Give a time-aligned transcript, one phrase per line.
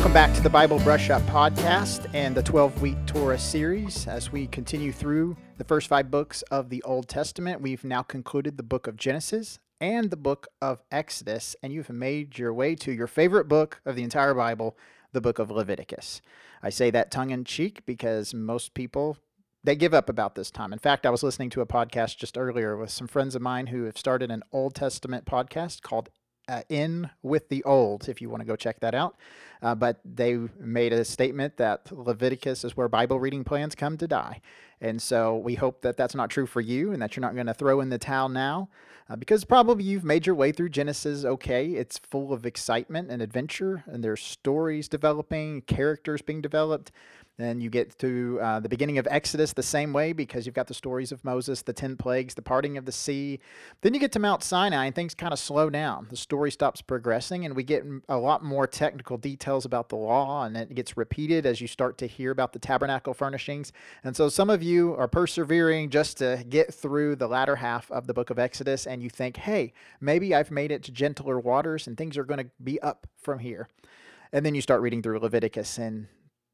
[0.00, 4.06] Welcome back to the Bible Brush Up podcast and the 12 week Torah series.
[4.06, 8.56] As we continue through the first five books of the Old Testament, we've now concluded
[8.56, 12.92] the book of Genesis and the book of Exodus, and you've made your way to
[12.92, 14.74] your favorite book of the entire Bible,
[15.12, 16.22] the book of Leviticus.
[16.62, 19.18] I say that tongue in cheek because most people
[19.62, 20.72] they give up about this time.
[20.72, 23.66] In fact, I was listening to a podcast just earlier with some friends of mine
[23.66, 26.08] who have started an Old Testament podcast called
[26.50, 29.16] uh, In with the Old, if you want to go check that out.
[29.62, 34.08] Uh, but they made a statement that Leviticus is where Bible reading plans come to
[34.08, 34.40] die.
[34.80, 37.46] And so we hope that that's not true for you and that you're not going
[37.46, 38.70] to throw in the towel now
[39.10, 41.72] uh, because probably you've made your way through Genesis okay.
[41.72, 46.92] It's full of excitement and adventure, and there's stories developing, characters being developed.
[47.40, 50.66] Then you get to uh, the beginning of Exodus the same way because you've got
[50.66, 53.40] the stories of Moses, the 10 plagues, the parting of the sea.
[53.80, 56.06] Then you get to Mount Sinai and things kind of slow down.
[56.10, 60.44] The story stops progressing and we get a lot more technical details about the law
[60.44, 63.72] and it gets repeated as you start to hear about the tabernacle furnishings.
[64.04, 68.06] And so some of you are persevering just to get through the latter half of
[68.06, 71.86] the book of Exodus and you think, hey, maybe I've made it to gentler waters
[71.86, 73.68] and things are going to be up from here.
[74.32, 76.06] And then you start reading through Leviticus and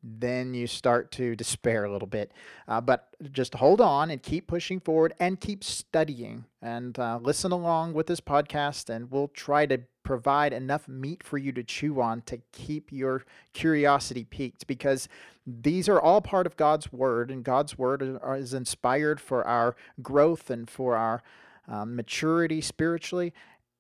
[0.07, 2.33] then you start to despair a little bit.
[2.69, 7.51] Uh, but just hold on and keep pushing forward and keep studying and uh, listen
[7.51, 12.01] along with this podcast, and we'll try to provide enough meat for you to chew
[12.01, 15.09] on to keep your curiosity piqued because
[15.45, 20.51] these are all part of God's Word, and God's Word is inspired for our growth
[20.51, 21.23] and for our
[21.69, 23.33] um, maturity spiritually.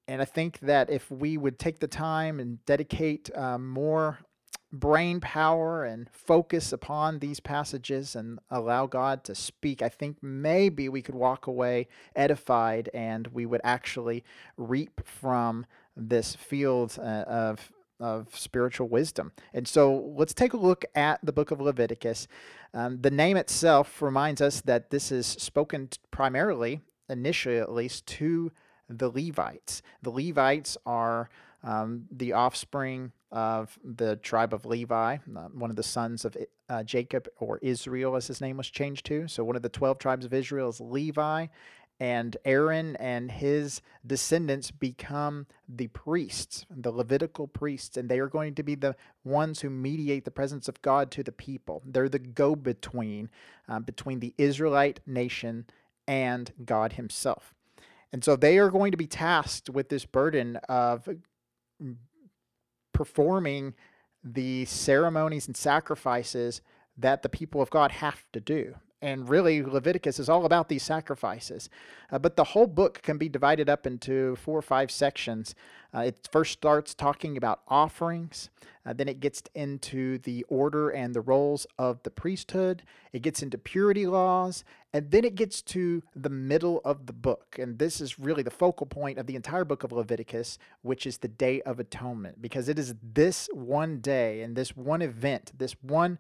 [0.09, 4.19] And I think that if we would take the time and dedicate um, more
[4.73, 10.89] brain power and focus upon these passages and allow God to speak, I think maybe
[10.89, 14.25] we could walk away edified and we would actually
[14.57, 15.67] reap from
[15.97, 19.33] this field uh, of of spiritual wisdom.
[19.55, 22.29] And so let's take a look at the book of Leviticus.
[22.75, 28.53] Um, the name itself reminds us that this is spoken primarily, initially at least, to
[28.89, 29.81] the Levites.
[30.03, 31.31] The Levites are
[31.65, 36.37] um, the offspring of the tribe of Levi, uh, one of the sons of
[36.69, 39.29] uh, Jacob or Israel, as his name was changed to.
[39.29, 41.47] So, one of the 12 tribes of Israel is Levi,
[41.99, 48.55] and Aaron and his descendants become the priests, the Levitical priests, and they are going
[48.55, 48.95] to be the
[49.25, 51.83] ones who mediate the presence of God to the people.
[51.87, 53.31] They're the go between
[53.69, 55.67] uh, between the Israelite nation
[56.07, 57.55] and God Himself.
[58.13, 61.09] And so they are going to be tasked with this burden of
[62.97, 63.75] performing
[64.25, 66.63] the ceremonies and sacrifices
[66.97, 68.75] that the people of God have to do.
[69.07, 71.71] And really, Leviticus is all about these sacrifices.
[72.11, 75.55] Uh, but the whole book can be divided up into four or five sections.
[75.95, 78.51] Uh, it first starts talking about offerings,
[78.85, 83.45] uh, then it gets into the order and the roles of the priesthood, it gets
[83.45, 87.59] into purity laws, and then it gets to the middle of the book.
[87.61, 91.19] And this is really the focal point of the entire book of Leviticus, which is
[91.19, 95.77] the Day of Atonement, because it is this one day and this one event, this
[95.81, 96.19] one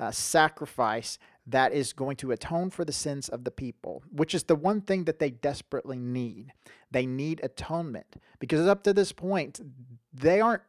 [0.00, 4.44] uh, sacrifice that is going to atone for the sins of the people, which is
[4.44, 6.52] the one thing that they desperately need.
[6.90, 9.60] They need atonement because up to this point,
[10.12, 10.62] they aren't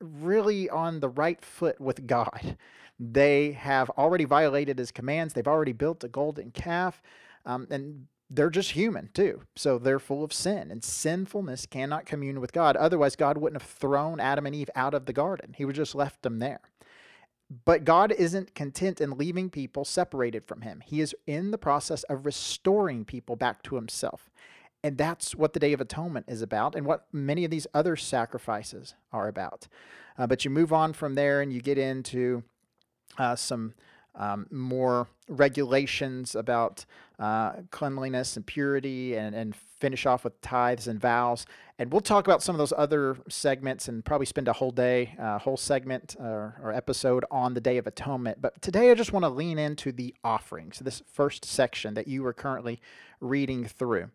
[0.00, 2.56] really on the right foot with God.
[2.98, 7.02] They have already violated his commands, they've already built a golden calf,
[7.44, 9.42] um, and they're just human too.
[9.56, 12.76] So they're full of sin, and sinfulness cannot commune with God.
[12.76, 15.94] Otherwise, God wouldn't have thrown Adam and Eve out of the garden, He would just
[15.94, 16.60] left them there.
[17.64, 20.82] But God isn't content in leaving people separated from Him.
[20.84, 24.30] He is in the process of restoring people back to Himself.
[24.82, 27.96] And that's what the Day of Atonement is about, and what many of these other
[27.96, 29.66] sacrifices are about.
[30.18, 32.42] Uh, but you move on from there and you get into
[33.18, 33.74] uh, some
[34.16, 36.84] um, more regulations about
[37.18, 41.46] uh, cleanliness and purity and, and finish off with tithes and vows.
[41.78, 45.14] And we'll talk about some of those other segments and probably spend a whole day,
[45.18, 48.40] uh, whole segment or, or, episode on the Day of Atonement.
[48.40, 52.24] But today I just want to lean into the offerings, this first section that you
[52.26, 52.80] are currently
[53.20, 54.10] reading through.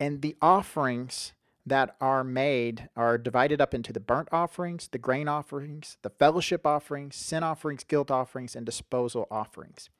[0.00, 1.32] And the offerings
[1.66, 6.64] that are made are divided up into the burnt offerings, the grain offerings, the fellowship
[6.64, 9.90] offerings, sin offerings, guilt offerings, and disposal offerings.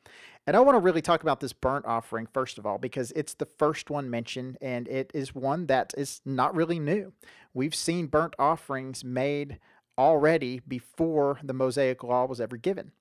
[0.47, 3.35] And I want to really talk about this burnt offering first of all because it's
[3.35, 7.13] the first one mentioned and it is one that is not really new.
[7.53, 9.59] We've seen burnt offerings made
[9.99, 12.93] already before the Mosaic law was ever given.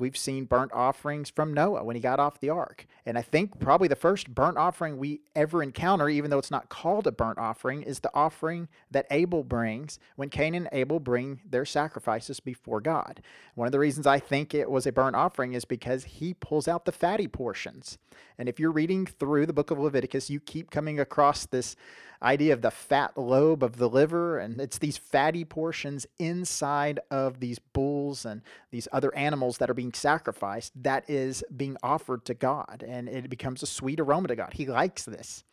[0.00, 2.86] We've seen burnt offerings from Noah when he got off the ark.
[3.06, 6.68] And I think probably the first burnt offering we ever encounter, even though it's not
[6.68, 11.40] called a burnt offering, is the offering that Abel brings when Cain and Abel bring
[11.48, 13.22] their sacrifices before God.
[13.54, 16.66] One of the reasons I think it was a burnt offering is because he pulls
[16.66, 17.98] out the fatty portions.
[18.38, 21.76] And if you're reading through the book of Leviticus, you keep coming across this
[22.22, 27.40] idea of the fat lobe of the liver, and it's these fatty portions inside of
[27.40, 32.34] these bulls and these other animals that are being sacrificed that is being offered to
[32.34, 34.52] God, and it becomes a sweet aroma to God.
[34.54, 35.44] He likes this.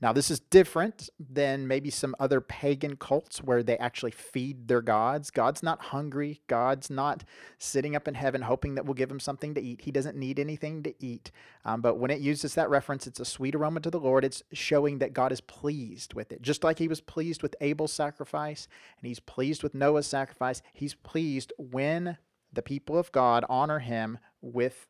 [0.00, 4.82] Now, this is different than maybe some other pagan cults where they actually feed their
[4.82, 5.30] gods.
[5.30, 6.42] God's not hungry.
[6.46, 7.24] God's not
[7.58, 9.82] sitting up in heaven hoping that we'll give him something to eat.
[9.82, 11.30] He doesn't need anything to eat.
[11.64, 14.24] Um, but when it uses that reference, it's a sweet aroma to the Lord.
[14.24, 16.42] It's showing that God is pleased with it.
[16.42, 18.68] Just like he was pleased with Abel's sacrifice
[18.98, 22.18] and he's pleased with Noah's sacrifice, he's pleased when
[22.54, 24.86] the people of God honor him with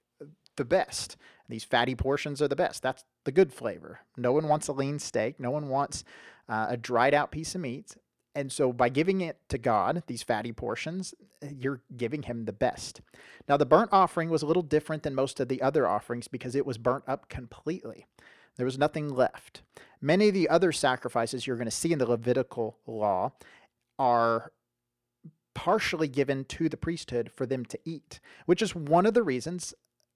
[0.57, 1.17] the best.
[1.49, 2.83] These fatty portions are the best.
[2.83, 4.01] That's the good flavor.
[4.17, 5.39] No one wants a lean steak.
[5.39, 6.05] No one wants
[6.49, 7.97] uh, a dried out piece of meat.
[8.35, 11.15] And so by giving it to God, these fatty portions,
[11.57, 13.01] you're giving him the best.
[13.49, 16.57] Now, the burnt offering was a little different than most of the other offerings because
[16.57, 18.07] it was burnt up completely.
[18.57, 19.63] There was nothing left.
[20.01, 23.33] Many of the other sacrifices you're going to see in the Levitical law
[23.99, 24.53] are
[25.55, 29.75] partially given to the priesthood for them to eat, which is one of the reasons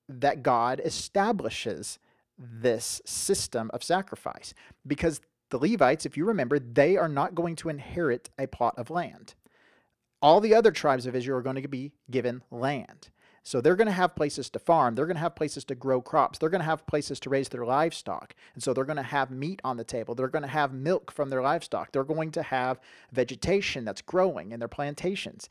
[0.09, 1.99] that God establishes
[2.39, 4.55] this system of sacrifice.
[4.87, 5.21] Because
[5.51, 9.35] the Levites, if you remember, they are not going to inherit a plot of land.
[10.21, 13.11] All the other tribes of Israel are going to be given land.
[13.49, 14.95] So they're going to have places to farm.
[14.95, 16.39] They're going to have places to grow crops.
[16.39, 18.35] They're going to have places to raise their livestock.
[18.53, 20.15] And so they're going to have meat on the table.
[20.15, 21.91] They're going to have milk from their livestock.
[21.91, 22.79] They're going to have
[23.11, 25.49] vegetation that's growing in their plantations.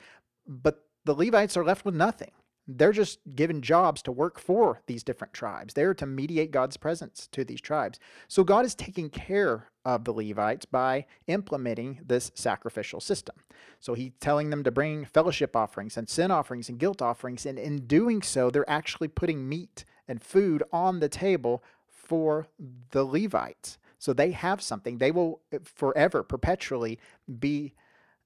[0.48, 2.30] But the Levites are left with nothing.
[2.68, 5.74] They're just given jobs to work for these different tribes.
[5.74, 8.00] They're to mediate God's presence to these tribes.
[8.28, 13.36] So God is taking care of the Levites by implementing this sacrificial system.
[13.80, 17.46] So he's telling them to bring fellowship offerings and sin offerings and guilt offerings.
[17.46, 22.48] And in doing so, they're actually putting meat and food on the table for
[22.92, 23.78] the Levites.
[23.98, 24.98] So they have something.
[24.98, 27.00] They will forever, perpetually
[27.40, 27.74] be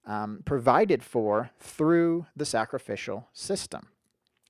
[0.06, 3.88] um, provided for through the sacrificial system.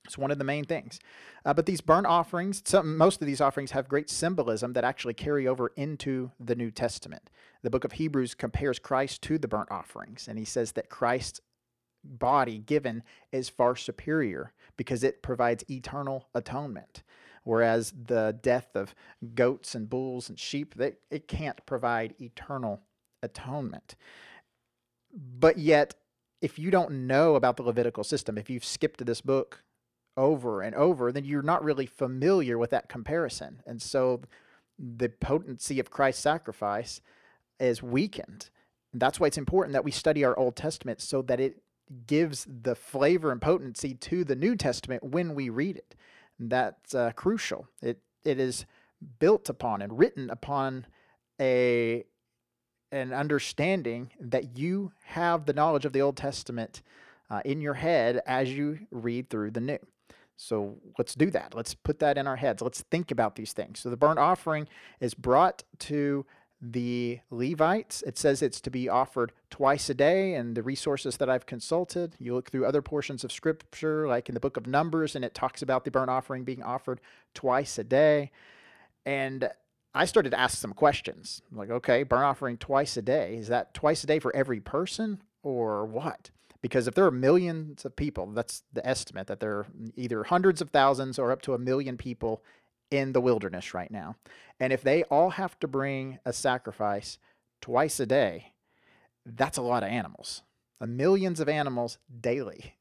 [0.04, 0.98] It's one of the main things.
[1.44, 5.14] Uh, but these burnt offerings, some, most of these offerings have great symbolism that actually
[5.14, 7.30] carry over into the New Testament.
[7.62, 11.40] The book of Hebrews compares Christ to the burnt offerings, and he says that Christ's
[12.04, 17.02] body given is far superior because it provides eternal atonement.
[17.44, 18.94] Whereas the death of
[19.34, 22.82] goats and bulls and sheep, they, it can't provide eternal
[23.22, 23.94] atonement.
[25.12, 25.94] But yet,
[26.40, 29.62] if you don't know about the Levitical system, if you've skipped this book
[30.16, 33.62] over and over, then you're not really familiar with that comparison.
[33.66, 34.22] And so
[34.78, 37.00] the potency of Christ's sacrifice
[37.58, 38.50] is weakened.
[38.92, 41.62] That's why it's important that we study our Old Testament so that it
[42.06, 45.94] gives the flavor and potency to the New Testament when we read it.
[46.38, 47.68] That's uh, crucial.
[47.80, 48.66] It it is
[49.18, 50.86] built upon and written upon
[51.40, 52.04] a
[52.90, 56.82] an understanding that you have the knowledge of the Old Testament
[57.30, 59.78] uh, in your head as you read through the New.
[60.36, 61.54] So let's do that.
[61.54, 62.62] Let's put that in our heads.
[62.62, 63.80] Let's think about these things.
[63.80, 64.68] So the burnt offering
[65.00, 66.26] is brought to
[66.60, 68.02] the Levites.
[68.02, 72.14] It says it's to be offered twice a day, and the resources that I've consulted,
[72.18, 75.34] you look through other portions of Scripture, like in the book of Numbers, and it
[75.34, 77.00] talks about the burnt offering being offered
[77.34, 78.30] twice a day.
[79.04, 79.50] And
[79.94, 83.36] I started to ask some questions like, okay, burnt offering twice a day.
[83.36, 86.30] Is that twice a day for every person or what?
[86.60, 90.60] Because if there are millions of people, that's the estimate that there are either hundreds
[90.60, 92.42] of thousands or up to a million people
[92.90, 94.16] in the wilderness right now.
[94.60, 97.18] And if they all have to bring a sacrifice
[97.60, 98.52] twice a day,
[99.26, 100.42] that's a lot of animals.
[100.80, 102.74] Millions of animals daily.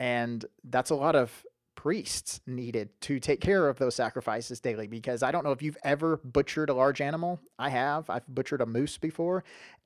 [0.00, 1.44] And that's a lot of
[1.74, 5.78] priests needed to take care of those sacrifices daily because I don't know if you've
[5.82, 7.40] ever butchered a large animal.
[7.58, 8.08] I have.
[8.08, 9.42] I've butchered a moose before.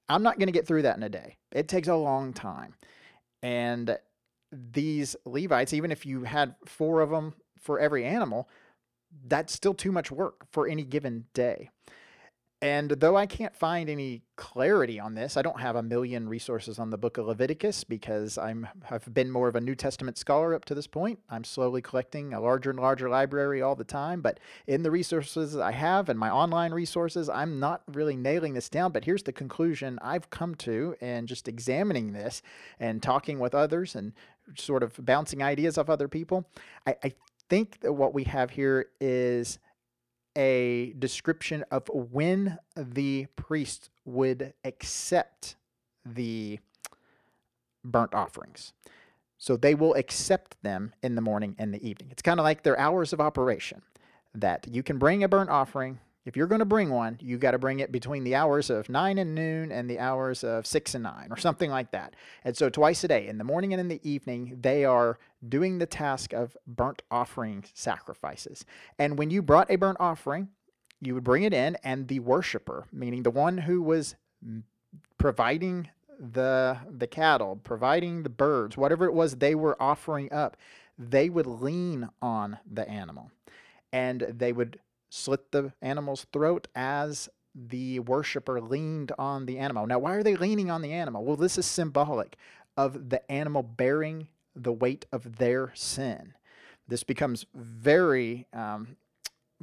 [0.08, 1.36] I'm not going to get through that in a day.
[1.52, 2.74] It takes a long time.
[3.42, 3.98] And
[4.52, 8.48] these Levites, even if you had four of them for every animal,
[9.26, 11.70] that's still too much work for any given day.
[12.66, 16.80] And though I can't find any clarity on this, I don't have a million resources
[16.80, 20.52] on the book of Leviticus because I'm have been more of a New Testament scholar
[20.52, 21.20] up to this point.
[21.30, 25.56] I'm slowly collecting a larger and larger library all the time, but in the resources
[25.56, 29.32] I have and my online resources, I'm not really nailing this down, but here's the
[29.32, 32.42] conclusion I've come to and just examining this
[32.80, 34.12] and talking with others and
[34.56, 36.48] sort of bouncing ideas off other people.
[36.84, 37.14] I, I
[37.48, 39.60] think that what we have here is
[40.36, 45.56] a description of when the priest would accept
[46.04, 46.60] the
[47.82, 48.72] burnt offerings.
[49.38, 52.08] So they will accept them in the morning and the evening.
[52.10, 53.82] It's kind of like their hours of operation
[54.34, 55.98] that you can bring a burnt offering.
[56.26, 58.88] If you're going to bring one, you got to bring it between the hours of
[58.88, 62.14] 9 and noon and the hours of 6 and 9 or something like that.
[62.44, 65.18] And so twice a day, in the morning and in the evening, they are
[65.48, 68.64] doing the task of burnt offering sacrifices.
[68.98, 70.48] And when you brought a burnt offering,
[71.00, 74.16] you would bring it in and the worshiper, meaning the one who was
[75.18, 80.56] providing the the cattle, providing the birds, whatever it was they were offering up,
[80.98, 83.30] they would lean on the animal.
[83.92, 84.80] And they would
[85.10, 89.86] slit the animal's throat as the worshiper leaned on the animal.
[89.86, 91.24] Now, why are they leaning on the animal?
[91.24, 92.36] Well, this is symbolic
[92.76, 96.34] of the animal bearing the weight of their sin.
[96.88, 98.96] This becomes very um,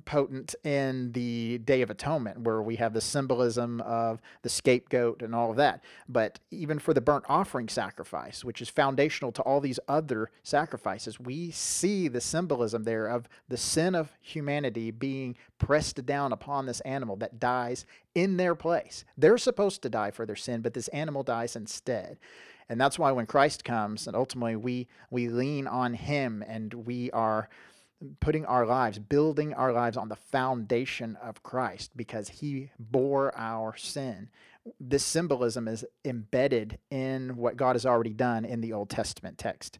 [0.06, 5.36] potent in the Day of Atonement, where we have the symbolism of the scapegoat and
[5.36, 5.84] all of that.
[6.10, 11.20] But even for the burnt offering sacrifice, which is foundational to all these other sacrifices,
[11.20, 16.82] we see the symbolism there of the sin of humanity being pressed down upon this
[16.82, 17.86] animal that dies
[18.16, 19.06] in their place.
[19.18, 22.18] They're supposed to die for their sin, but this animal dies instead.
[22.70, 27.12] And that's why when Christ comes, and ultimately we we lean on him and we
[27.12, 27.50] are
[28.19, 33.75] putting our lives, building our lives on the foundation of Christ because he bore our
[33.75, 34.29] sin.
[34.79, 39.79] This symbolism is embedded in what God has already done in the Old Testament text.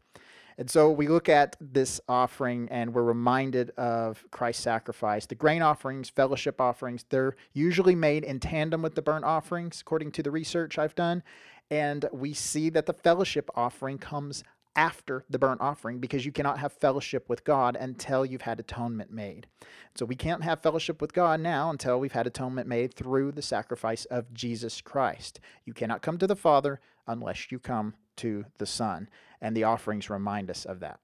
[0.58, 5.26] And so we look at this offering and we're reminded of Christ's sacrifice.
[5.26, 10.12] The grain offerings, fellowship offerings, they're usually made in tandem with the burnt offerings, according
[10.14, 11.24] to the research I've done.
[11.72, 14.44] And we see that the fellowship offering comes
[14.76, 19.12] after the burnt offering because you cannot have fellowship with God until you've had atonement
[19.12, 19.48] made.
[19.96, 23.42] So we can't have fellowship with God now until we've had atonement made through the
[23.42, 25.40] sacrifice of Jesus Christ.
[25.66, 29.10] You cannot come to the Father unless you come to the Son,
[29.42, 31.00] and the offerings remind us of that.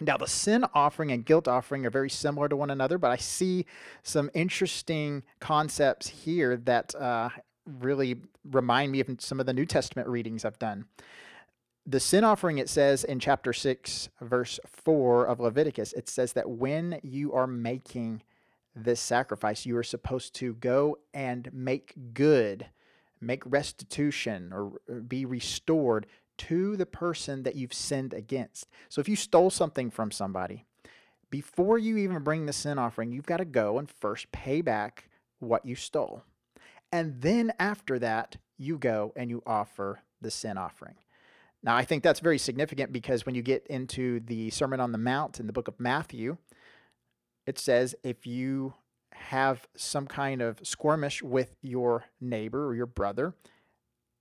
[0.00, 3.16] Now, the sin offering and guilt offering are very similar to one another, but I
[3.16, 3.64] see
[4.02, 7.30] some interesting concepts here that uh,
[7.80, 8.16] really
[8.50, 10.84] remind me of some of the New Testament readings I've done
[11.86, 16.50] the sin offering, it says in chapter 6, verse 4 of Leviticus, it says that
[16.50, 18.22] when you are making
[18.74, 22.66] this sacrifice, you are supposed to go and make good,
[23.20, 26.06] make restitution, or be restored
[26.38, 28.68] to the person that you've sinned against.
[28.88, 30.64] So if you stole something from somebody,
[31.30, 35.08] before you even bring the sin offering, you've got to go and first pay back
[35.38, 36.22] what you stole.
[36.92, 40.96] And then after that, you go and you offer the sin offering.
[41.62, 44.98] Now, I think that's very significant because when you get into the Sermon on the
[44.98, 46.36] Mount in the book of Matthew,
[47.46, 48.74] it says if you
[49.12, 53.34] have some kind of skirmish with your neighbor or your brother,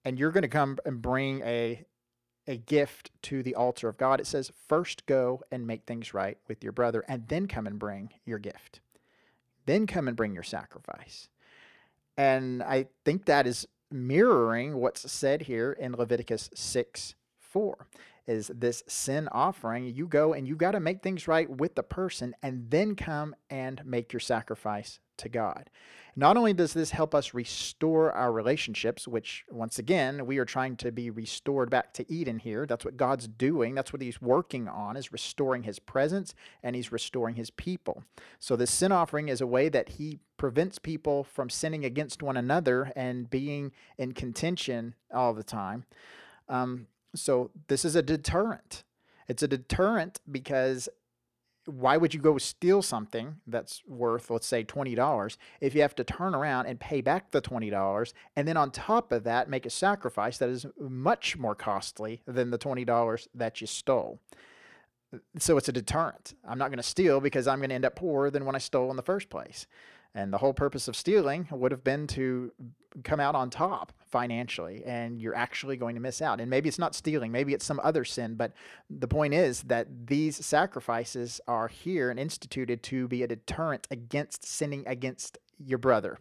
[0.03, 1.85] and you're going to come and bring a
[2.47, 6.37] a gift to the altar of God, it says first go and make things right
[6.47, 8.81] with your brother, and then come and bring your gift.
[9.65, 11.29] Then come and bring your sacrifice.
[12.17, 17.15] And I think that is mirroring what's said here in Leviticus 6
[18.27, 19.85] is this sin offering.
[19.93, 23.35] You go and you got to make things right with the person and then come
[23.49, 25.69] and make your sacrifice to God.
[26.17, 30.77] Not only does this help us restore our relationships, which once again, we are trying
[30.77, 32.65] to be restored back to Eden here.
[32.65, 33.75] That's what God's doing.
[33.75, 36.33] That's what he's working on is restoring his presence
[36.63, 38.03] and he's restoring his people.
[38.39, 42.37] So this sin offering is a way that he prevents people from sinning against one
[42.37, 45.83] another and being in contention all the time.
[46.47, 48.83] Um, so this is a deterrent.
[49.27, 50.87] It's a deterrent because
[51.65, 56.03] why would you go steal something that's worth, let's say, $20 if you have to
[56.03, 59.71] turn around and pay back the $20 and then on top of that make a
[59.71, 64.19] sacrifice that is much more costly than the $20 that you stole?
[65.39, 66.35] So it's a deterrent.
[66.47, 68.59] I'm not going to steal because I'm going to end up poorer than when I
[68.59, 69.65] stole in the first place.
[70.15, 72.51] And the whole purpose of stealing would have been to
[73.03, 76.39] come out on top financially, and you're actually going to miss out.
[76.39, 78.53] And maybe it's not stealing, maybe it's some other sin, but
[78.89, 84.45] the point is that these sacrifices are here and instituted to be a deterrent against
[84.45, 86.17] sinning against your brother.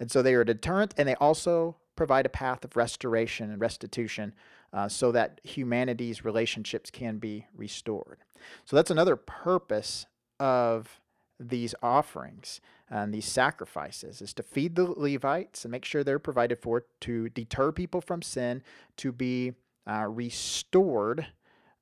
[0.00, 3.60] And so they are a deterrent, and they also provide a path of restoration and
[3.60, 4.34] restitution
[4.72, 8.18] uh, so that humanity's relationships can be restored.
[8.64, 10.06] So that's another purpose
[10.40, 11.00] of
[11.38, 16.60] these offerings and these sacrifices is to feed the Levites and make sure they're provided
[16.60, 18.62] for, to deter people from sin,
[18.96, 19.54] to be
[19.86, 21.26] uh, restored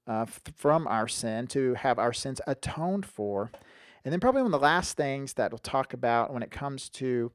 [0.07, 3.51] uh, from our sin to have our sins atoned for.
[4.05, 6.91] And then, probably one of the last things that we'll talk about when it comes
[6.91, 7.33] to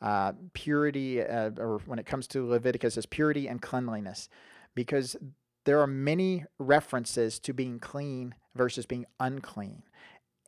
[0.00, 4.28] uh, purity, uh, or when it comes to Leviticus, is purity and cleanliness,
[4.76, 5.16] because
[5.64, 9.82] there are many references to being clean versus being unclean.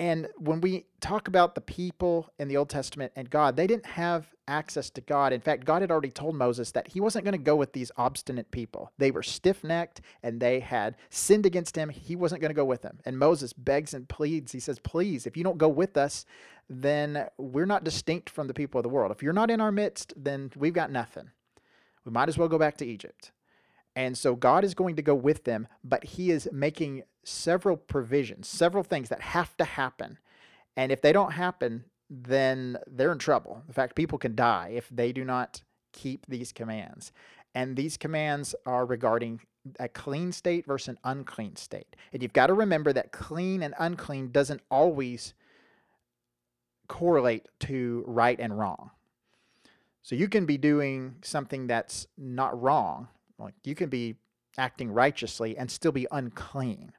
[0.01, 3.85] And when we talk about the people in the Old Testament and God, they didn't
[3.85, 5.35] have access to God.
[5.35, 7.93] In fact, God had already told Moses that he wasn't going to go with these
[7.99, 8.93] obstinate people.
[8.97, 11.91] They were stiff necked and they had sinned against him.
[11.91, 12.99] He wasn't going to go with them.
[13.05, 14.53] And Moses begs and pleads.
[14.53, 16.25] He says, Please, if you don't go with us,
[16.71, 19.13] then we're not distinct from the people of the world.
[19.13, 21.31] If you're not in our midst, then we've got nothing.
[22.07, 23.33] We might as well go back to Egypt.
[23.95, 28.49] And so God is going to go with them, but He is making several provisions,
[28.49, 30.19] several things that have to happen.
[30.77, 33.63] And if they don't happen, then they're in trouble.
[33.67, 35.63] In fact, people can die if they do not
[35.93, 37.13] keep these commands.
[37.55, 39.41] And these commands are regarding
[39.79, 41.97] a clean state versus an unclean state.
[42.13, 45.35] And you've got to remember that clean and unclean doesn't always
[46.89, 48.91] correlate to right and wrong.
[50.03, 53.09] So you can be doing something that's not wrong
[53.39, 54.17] like you can be
[54.59, 56.93] acting righteously and still be unclean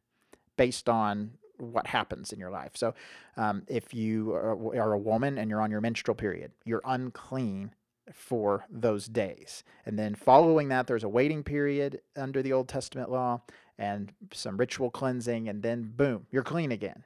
[0.58, 2.72] based on what happens in your life.
[2.76, 2.94] So,
[3.38, 7.72] um, if you are a woman and you're on your menstrual period, you're unclean
[8.14, 9.64] for those days.
[9.86, 13.42] And then following that, there's a waiting period under the Old Testament law
[13.78, 17.04] and some ritual cleansing, and then boom, you're clean again.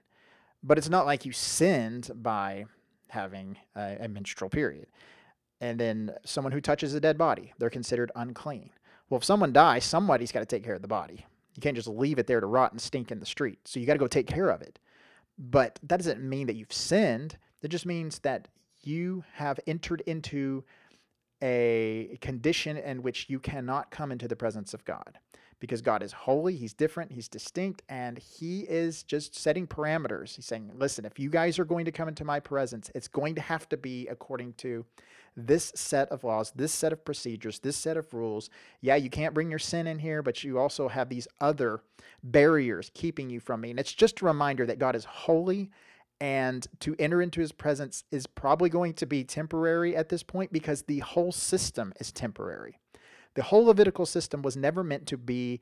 [0.64, 2.66] But it's not like you sinned by
[3.10, 4.88] having a, a menstrual period.
[5.62, 8.72] And then someone who touches a dead body, they're considered unclean.
[9.10, 11.26] Well, if someone dies, somebody's got to take care of the body.
[11.56, 13.60] You can't just leave it there to rot and stink in the street.
[13.66, 14.80] So you got to go take care of it.
[15.38, 17.38] But that doesn't mean that you've sinned.
[17.62, 18.48] It just means that
[18.84, 20.64] you have entered into
[21.42, 25.20] a condition in which you cannot come into the presence of God
[25.60, 30.36] because God is holy, He's different, He's distinct, and He is just setting parameters.
[30.36, 33.36] He's saying, listen, if you guys are going to come into my presence, it's going
[33.36, 34.86] to have to be according to
[35.36, 38.50] this set of laws, this set of procedures, this set of rules.
[38.82, 41.82] Yeah, you can't bring your sin in here, but you also have these other
[42.24, 43.72] barriers keeping you from me.
[43.72, 45.70] And it's just a reminder that God is holy
[46.22, 50.54] and to enter into his presence is probably going to be temporary at this point
[50.54, 52.80] because the whole system is temporary.
[53.34, 55.60] The whole Levitical system was never meant to be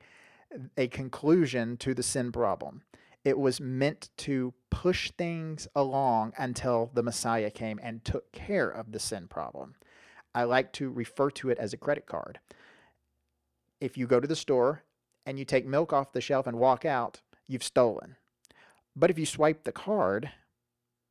[0.76, 2.82] a conclusion to the sin problem.
[3.24, 8.92] It was meant to push things along until the Messiah came and took care of
[8.92, 9.76] the sin problem.
[10.34, 12.40] I like to refer to it as a credit card.
[13.80, 14.82] If you go to the store
[15.24, 18.16] and you take milk off the shelf and walk out, you've stolen.
[18.96, 20.30] But if you swipe the card,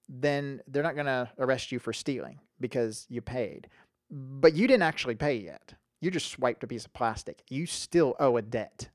[0.07, 3.67] then they're not going to arrest you for stealing because you paid.
[4.11, 5.73] But you didn't actually pay yet.
[5.99, 7.43] You just swiped a piece of plastic.
[7.49, 8.89] You still owe a debt.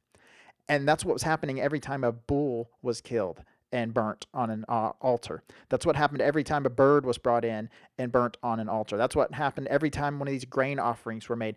[0.69, 4.65] And that's what was happening every time a bull was killed and burnt on an
[4.69, 5.43] uh, altar.
[5.69, 8.97] That's what happened every time a bird was brought in and burnt on an altar.
[8.97, 11.57] That's what happened every time one of these grain offerings were made.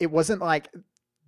[0.00, 0.68] It wasn't like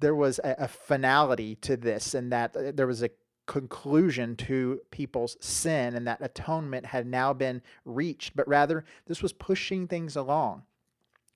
[0.00, 3.10] there was a, a finality to this and that uh, there was a
[3.46, 9.32] conclusion to people's sin and that atonement had now been reached, but rather this was
[9.32, 10.62] pushing things along.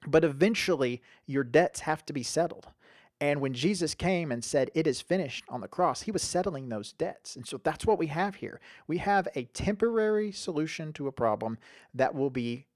[0.07, 2.69] But eventually, your debts have to be settled.
[3.21, 6.69] And when Jesus came and said, It is finished on the cross, he was settling
[6.69, 7.37] those debts.
[7.37, 8.61] And so that's what we have here.
[8.87, 11.59] We have a temporary solution to a problem
[11.95, 12.67] that will be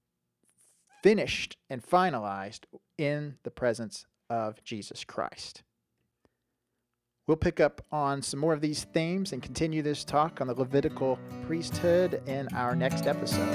[1.03, 2.61] finished and finalized
[2.97, 5.63] in the presence of Jesus Christ.
[7.27, 10.55] We'll pick up on some more of these themes and continue this talk on the
[10.55, 13.47] Levitical priesthood in our next episode.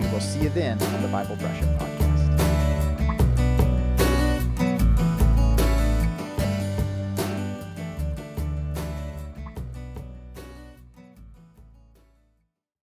[0.00, 1.89] We will see you then on the Bible Brush Podcast.